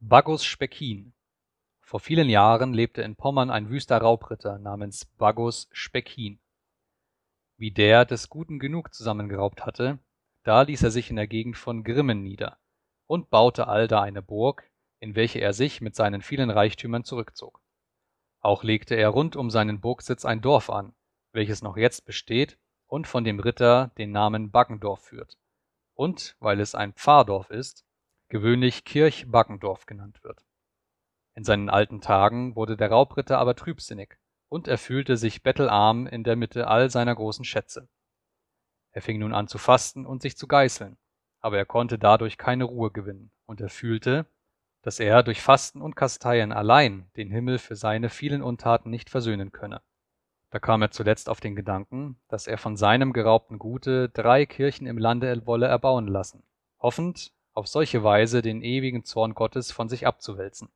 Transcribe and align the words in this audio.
Baggus 0.00 0.44
Speckin 0.44 1.12
Vor 1.80 1.98
vielen 1.98 2.28
Jahren 2.28 2.72
lebte 2.72 3.02
in 3.02 3.16
Pommern 3.16 3.50
ein 3.50 3.68
wüster 3.68 3.98
Raubritter 3.98 4.56
namens 4.60 5.06
Baggus 5.06 5.68
Speckin. 5.72 6.38
Wie 7.56 7.72
der 7.72 8.04
des 8.04 8.28
Guten 8.28 8.60
genug 8.60 8.94
zusammengeraubt 8.94 9.66
hatte, 9.66 9.98
da 10.44 10.62
ließ 10.62 10.84
er 10.84 10.92
sich 10.92 11.10
in 11.10 11.16
der 11.16 11.26
Gegend 11.26 11.56
von 11.56 11.82
Grimmen 11.82 12.22
nieder 12.22 12.58
und 13.08 13.28
baute 13.28 13.66
allda 13.66 14.00
eine 14.00 14.22
Burg, 14.22 14.70
in 15.00 15.16
welche 15.16 15.40
er 15.40 15.52
sich 15.52 15.80
mit 15.80 15.96
seinen 15.96 16.22
vielen 16.22 16.50
Reichtümern 16.50 17.02
zurückzog. 17.02 17.60
Auch 18.38 18.62
legte 18.62 18.94
er 18.94 19.08
rund 19.08 19.34
um 19.34 19.50
seinen 19.50 19.80
Burgsitz 19.80 20.24
ein 20.24 20.40
Dorf 20.40 20.70
an, 20.70 20.94
welches 21.32 21.60
noch 21.60 21.76
jetzt 21.76 22.06
besteht 22.06 22.56
und 22.86 23.08
von 23.08 23.24
dem 23.24 23.40
Ritter 23.40 23.90
den 23.98 24.12
Namen 24.12 24.52
Baggendorf 24.52 25.00
führt 25.00 25.36
und, 25.94 26.36
weil 26.38 26.60
es 26.60 26.76
ein 26.76 26.92
Pfarrdorf 26.92 27.50
ist, 27.50 27.84
gewöhnlich 28.28 28.84
Kirch 28.84 29.30
Baggendorf 29.30 29.86
genannt 29.86 30.22
wird. 30.22 30.44
In 31.34 31.44
seinen 31.44 31.70
alten 31.70 32.00
Tagen 32.00 32.56
wurde 32.56 32.76
der 32.76 32.90
Raubritter 32.90 33.38
aber 33.38 33.54
trübsinnig, 33.54 34.18
und 34.48 34.66
er 34.66 34.78
fühlte 34.78 35.16
sich 35.16 35.42
bettelarm 35.42 36.06
in 36.06 36.24
der 36.24 36.36
Mitte 36.36 36.66
all 36.66 36.90
seiner 36.90 37.14
großen 37.14 37.44
Schätze. 37.44 37.88
Er 38.92 39.02
fing 39.02 39.18
nun 39.18 39.34
an 39.34 39.48
zu 39.48 39.58
fasten 39.58 40.06
und 40.06 40.22
sich 40.22 40.36
zu 40.36 40.46
geißeln, 40.46 40.96
aber 41.40 41.58
er 41.58 41.66
konnte 41.66 41.98
dadurch 41.98 42.38
keine 42.38 42.64
Ruhe 42.64 42.90
gewinnen, 42.90 43.30
und 43.46 43.60
er 43.60 43.68
fühlte, 43.68 44.26
dass 44.82 45.00
er 45.00 45.22
durch 45.22 45.42
Fasten 45.42 45.82
und 45.82 45.96
Kasteien 45.96 46.52
allein 46.52 47.10
den 47.16 47.30
Himmel 47.30 47.58
für 47.58 47.76
seine 47.76 48.10
vielen 48.10 48.42
Untaten 48.42 48.90
nicht 48.90 49.10
versöhnen 49.10 49.52
könne. 49.52 49.82
Da 50.50 50.58
kam 50.58 50.80
er 50.82 50.90
zuletzt 50.90 51.28
auf 51.28 51.40
den 51.40 51.56
Gedanken, 51.56 52.18
dass 52.28 52.46
er 52.46 52.58
von 52.58 52.76
seinem 52.76 53.12
geraubten 53.12 53.58
Gute 53.58 54.08
drei 54.08 54.46
Kirchen 54.46 54.86
im 54.86 54.96
Lande 54.96 55.46
wolle 55.46 55.66
erbauen 55.66 56.06
lassen, 56.06 56.42
hoffend, 56.80 57.32
auf 57.58 57.66
solche 57.66 58.04
Weise 58.04 58.40
den 58.40 58.62
ewigen 58.62 59.02
Zorn 59.02 59.34
Gottes 59.34 59.72
von 59.72 59.88
sich 59.88 60.06
abzuwälzen. 60.06 60.68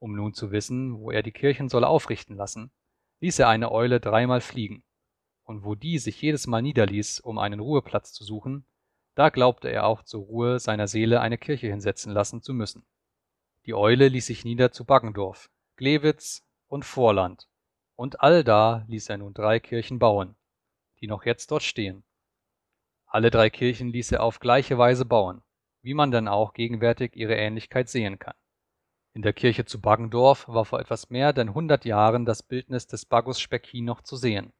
Um 0.00 0.16
nun 0.16 0.34
zu 0.34 0.50
wissen, 0.50 0.98
wo 0.98 1.12
er 1.12 1.22
die 1.22 1.30
Kirchen 1.30 1.68
solle 1.68 1.86
aufrichten 1.86 2.34
lassen, 2.34 2.72
ließ 3.20 3.38
er 3.38 3.48
eine 3.48 3.70
Eule 3.70 4.00
dreimal 4.00 4.40
fliegen, 4.40 4.82
und 5.44 5.64
wo 5.64 5.76
die 5.76 5.98
sich 6.00 6.20
jedes 6.20 6.48
Mal 6.48 6.62
niederließ, 6.62 7.20
um 7.20 7.38
einen 7.38 7.60
Ruheplatz 7.60 8.12
zu 8.12 8.24
suchen, 8.24 8.66
da 9.14 9.28
glaubte 9.28 9.68
er 9.68 9.86
auch 9.86 10.02
zur 10.02 10.24
Ruhe 10.24 10.58
seiner 10.58 10.88
Seele 10.88 11.20
eine 11.20 11.38
Kirche 11.38 11.68
hinsetzen 11.68 12.12
lassen 12.12 12.42
zu 12.42 12.54
müssen. 12.54 12.84
Die 13.64 13.74
Eule 13.74 14.08
ließ 14.08 14.26
sich 14.26 14.44
nieder 14.44 14.72
zu 14.72 14.84
Baggendorf, 14.84 15.48
Glewitz 15.76 16.44
und 16.66 16.84
Vorland, 16.84 17.48
und 17.94 18.20
allda 18.20 18.84
ließ 18.88 19.10
er 19.10 19.18
nun 19.18 19.32
drei 19.32 19.60
Kirchen 19.60 20.00
bauen, 20.00 20.34
die 21.00 21.06
noch 21.06 21.24
jetzt 21.24 21.52
dort 21.52 21.62
stehen. 21.62 22.02
Alle 23.06 23.30
drei 23.30 23.48
Kirchen 23.48 23.90
ließ 23.90 24.10
er 24.10 24.24
auf 24.24 24.40
gleiche 24.40 24.76
Weise 24.76 25.04
bauen, 25.04 25.43
wie 25.84 25.94
man 25.94 26.10
dann 26.10 26.28
auch 26.28 26.54
gegenwärtig 26.54 27.14
ihre 27.14 27.36
Ähnlichkeit 27.36 27.88
sehen 27.88 28.18
kann. 28.18 28.34
In 29.12 29.22
der 29.22 29.34
Kirche 29.34 29.66
zu 29.66 29.80
Baggendorf 29.80 30.48
war 30.48 30.64
vor 30.64 30.80
etwas 30.80 31.10
mehr 31.10 31.32
denn 31.32 31.54
hundert 31.54 31.84
Jahren 31.84 32.24
das 32.24 32.42
Bildnis 32.42 32.86
des 32.86 33.04
Baggus 33.04 33.38
Speckin 33.38 33.84
noch 33.84 34.00
zu 34.00 34.16
sehen. 34.16 34.52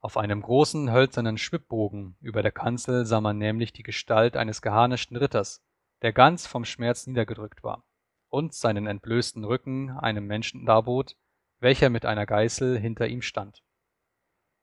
Auf 0.00 0.18
einem 0.18 0.42
großen 0.42 0.92
hölzernen 0.92 1.38
Schwibbogen 1.38 2.16
über 2.20 2.42
der 2.42 2.52
Kanzel 2.52 3.06
sah 3.06 3.20
man 3.20 3.38
nämlich 3.38 3.72
die 3.72 3.82
Gestalt 3.82 4.36
eines 4.36 4.62
geharnischten 4.62 5.16
Ritters, 5.16 5.64
der 6.02 6.12
ganz 6.12 6.46
vom 6.46 6.64
Schmerz 6.66 7.06
niedergedrückt 7.06 7.64
war, 7.64 7.84
und 8.28 8.54
seinen 8.54 8.86
entblößten 8.86 9.44
Rücken 9.44 9.90
einem 9.90 10.26
Menschen 10.26 10.66
darbot, 10.66 11.16
welcher 11.58 11.88
mit 11.88 12.04
einer 12.04 12.26
Geißel 12.26 12.78
hinter 12.78 13.08
ihm 13.08 13.22
stand. 13.22 13.64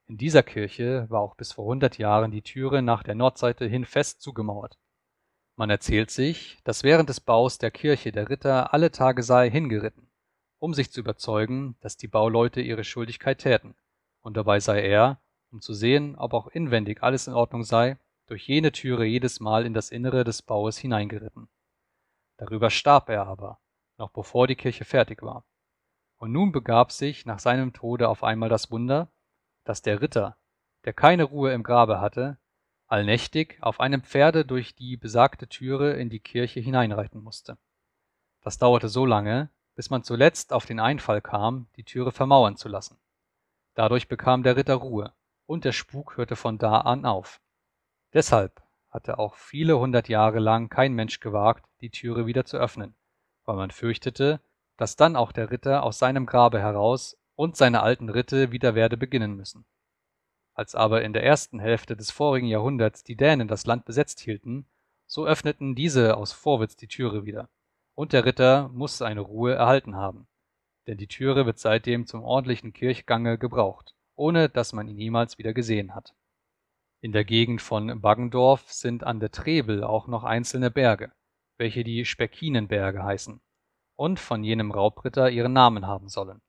In 0.06 0.16
dieser 0.16 0.44
Kirche 0.44 1.06
war 1.10 1.20
auch 1.20 1.34
bis 1.34 1.52
vor 1.52 1.64
hundert 1.64 1.98
Jahren 1.98 2.30
die 2.30 2.42
Türe 2.42 2.82
nach 2.82 3.02
der 3.02 3.16
Nordseite 3.16 3.66
hin 3.66 3.84
fest 3.84 4.22
zugemauert. 4.22 4.78
Man 5.56 5.70
erzählt 5.70 6.10
sich, 6.10 6.58
dass 6.64 6.82
während 6.82 7.08
des 7.08 7.20
Baus 7.20 7.58
der 7.58 7.70
Kirche 7.70 8.10
der 8.10 8.28
Ritter 8.28 8.74
alle 8.74 8.90
Tage 8.90 9.22
sei 9.22 9.48
hingeritten, 9.50 10.10
um 10.58 10.74
sich 10.74 10.90
zu 10.90 11.00
überzeugen, 11.00 11.76
dass 11.80 11.96
die 11.96 12.08
Bauleute 12.08 12.60
ihre 12.60 12.82
Schuldigkeit 12.82 13.38
täten, 13.38 13.76
und 14.20 14.36
dabei 14.36 14.58
sei 14.58 14.82
er, 14.82 15.20
um 15.52 15.60
zu 15.60 15.72
sehen, 15.72 16.16
ob 16.16 16.34
auch 16.34 16.48
inwendig 16.48 17.02
alles 17.04 17.28
in 17.28 17.34
Ordnung 17.34 17.62
sei, 17.62 17.98
durch 18.26 18.48
jene 18.48 18.72
Türe 18.72 19.04
jedes 19.04 19.38
Mal 19.38 19.64
in 19.64 19.74
das 19.74 19.90
Innere 19.90 20.24
des 20.24 20.42
Baues 20.42 20.76
hineingeritten. 20.78 21.48
Darüber 22.36 22.70
starb 22.70 23.08
er 23.08 23.26
aber, 23.26 23.60
noch 23.96 24.10
bevor 24.10 24.48
die 24.48 24.56
Kirche 24.56 24.84
fertig 24.84 25.22
war. 25.22 25.44
Und 26.16 26.32
nun 26.32 26.50
begab 26.50 26.90
sich 26.90 27.26
nach 27.26 27.38
seinem 27.38 27.72
Tode 27.72 28.08
auf 28.08 28.24
einmal 28.24 28.48
das 28.48 28.70
Wunder, 28.72 29.12
dass 29.64 29.82
der 29.82 30.00
Ritter, 30.00 30.36
der 30.84 30.94
keine 30.94 31.24
Ruhe 31.24 31.52
im 31.52 31.62
Grabe 31.62 32.00
hatte, 32.00 32.38
allnächtig 32.94 33.58
auf 33.60 33.80
einem 33.80 34.04
Pferde 34.04 34.44
durch 34.44 34.76
die 34.76 34.96
besagte 34.96 35.48
Türe 35.48 35.94
in 35.94 36.10
die 36.10 36.20
Kirche 36.20 36.60
hineinreiten 36.60 37.20
musste. 37.20 37.58
Das 38.40 38.58
dauerte 38.58 38.88
so 38.88 39.04
lange, 39.04 39.50
bis 39.74 39.90
man 39.90 40.04
zuletzt 40.04 40.52
auf 40.52 40.64
den 40.64 40.78
Einfall 40.78 41.20
kam, 41.20 41.66
die 41.74 41.82
Türe 41.82 42.12
vermauern 42.12 42.56
zu 42.56 42.68
lassen. 42.68 42.96
Dadurch 43.74 44.06
bekam 44.06 44.44
der 44.44 44.56
Ritter 44.56 44.76
Ruhe, 44.76 45.12
und 45.46 45.64
der 45.64 45.72
Spuk 45.72 46.16
hörte 46.16 46.36
von 46.36 46.56
da 46.56 46.82
an 46.82 47.04
auf. 47.04 47.40
Deshalb 48.12 48.62
hatte 48.90 49.18
auch 49.18 49.34
viele 49.34 49.76
hundert 49.76 50.08
Jahre 50.08 50.38
lang 50.38 50.68
kein 50.68 50.92
Mensch 50.92 51.18
gewagt, 51.18 51.66
die 51.80 51.90
Türe 51.90 52.26
wieder 52.26 52.44
zu 52.44 52.58
öffnen, 52.58 52.94
weil 53.44 53.56
man 53.56 53.72
fürchtete, 53.72 54.40
dass 54.76 54.94
dann 54.94 55.16
auch 55.16 55.32
der 55.32 55.50
Ritter 55.50 55.82
aus 55.82 55.98
seinem 55.98 56.26
Grabe 56.26 56.60
heraus 56.60 57.16
und 57.34 57.56
seine 57.56 57.82
alten 57.82 58.08
Ritte 58.08 58.52
wieder 58.52 58.76
werde 58.76 58.96
beginnen 58.96 59.34
müssen. 59.34 59.66
Als 60.54 60.74
aber 60.74 61.02
in 61.02 61.12
der 61.12 61.24
ersten 61.24 61.58
Hälfte 61.58 61.96
des 61.96 62.10
vorigen 62.10 62.46
Jahrhunderts 62.46 63.02
die 63.02 63.16
Dänen 63.16 63.48
das 63.48 63.66
Land 63.66 63.84
besetzt 63.84 64.20
hielten, 64.20 64.66
so 65.06 65.26
öffneten 65.26 65.74
diese 65.74 66.16
aus 66.16 66.32
Vorwitz 66.32 66.76
die 66.76 66.88
Türe 66.88 67.24
wieder, 67.24 67.48
und 67.94 68.12
der 68.12 68.24
Ritter 68.24 68.68
muss 68.68 68.98
seine 68.98 69.20
Ruhe 69.20 69.54
erhalten 69.54 69.96
haben, 69.96 70.28
denn 70.86 70.96
die 70.96 71.08
Türe 71.08 71.44
wird 71.44 71.58
seitdem 71.58 72.06
zum 72.06 72.22
ordentlichen 72.22 72.72
Kirchgange 72.72 73.36
gebraucht, 73.36 73.94
ohne 74.14 74.48
dass 74.48 74.72
man 74.72 74.88
ihn 74.88 74.98
jemals 74.98 75.38
wieder 75.38 75.52
gesehen 75.52 75.94
hat. 75.94 76.14
In 77.00 77.12
der 77.12 77.24
Gegend 77.24 77.60
von 77.60 78.00
Baggendorf 78.00 78.72
sind 78.72 79.04
an 79.04 79.20
der 79.20 79.30
Trebel 79.30 79.84
auch 79.84 80.06
noch 80.06 80.24
einzelne 80.24 80.70
Berge, 80.70 81.12
welche 81.58 81.84
die 81.84 82.04
Speckinenberge 82.04 83.02
heißen 83.02 83.40
und 83.96 84.18
von 84.18 84.42
jenem 84.42 84.70
Raubritter 84.70 85.30
ihren 85.30 85.52
Namen 85.52 85.86
haben 85.86 86.08
sollen. 86.08 86.40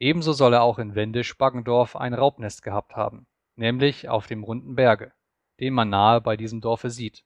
Ebenso 0.00 0.32
soll 0.32 0.54
er 0.54 0.62
auch 0.62 0.78
in 0.78 0.94
Wendisch-Baggendorf 0.94 1.94
ein 1.94 2.14
Raubnest 2.14 2.62
gehabt 2.62 2.96
haben, 2.96 3.26
nämlich 3.54 4.08
auf 4.08 4.26
dem 4.26 4.42
runden 4.42 4.74
Berge, 4.74 5.12
den 5.60 5.74
man 5.74 5.90
nahe 5.90 6.22
bei 6.22 6.38
diesem 6.38 6.62
Dorfe 6.62 6.88
sieht. 6.88 7.22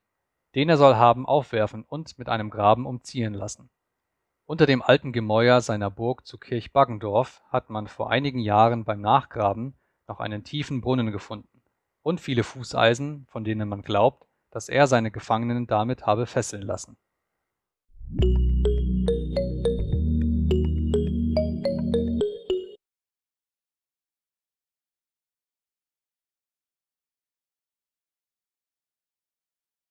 Den 0.55 0.67
er 0.67 0.75
soll 0.75 0.95
haben 0.95 1.25
aufwerfen 1.25 1.83
und 1.83 2.19
mit 2.19 2.27
einem 2.27 2.49
Graben 2.49 2.85
umziehen 2.85 3.33
lassen. 3.33 3.69
Unter 4.45 4.65
dem 4.65 4.81
alten 4.81 5.13
Gemäuer 5.13 5.61
seiner 5.61 5.89
Burg 5.89 6.25
zu 6.27 6.37
Kirch 6.37 6.73
Baggendorf 6.73 7.41
hat 7.49 7.69
man 7.69 7.87
vor 7.87 8.11
einigen 8.11 8.39
Jahren 8.39 8.83
beim 8.83 8.99
Nachgraben 8.99 9.79
noch 10.07 10.19
einen 10.19 10.43
tiefen 10.43 10.81
Brunnen 10.81 11.11
gefunden 11.13 11.61
und 12.03 12.19
viele 12.19 12.43
Fußeisen, 12.43 13.25
von 13.29 13.45
denen 13.45 13.69
man 13.69 13.83
glaubt, 13.83 14.27
dass 14.51 14.67
er 14.67 14.87
seine 14.87 15.11
Gefangenen 15.11 15.65
damit 15.65 16.05
habe 16.05 16.25
fesseln 16.25 16.61
lassen. 16.61 16.97